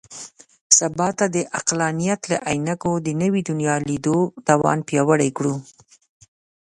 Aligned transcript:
سبا 0.77 1.07
ته 1.17 1.25
د 1.35 1.37
عقلانیت 1.57 2.21
له 2.31 2.37
عینکو 2.49 2.91
د 3.05 3.09
نوي 3.21 3.41
دنیا 3.49 3.75
لیدو 3.87 4.17
توان 4.47 4.77
پیاوړی 4.87 5.29
کړو. 5.37 5.55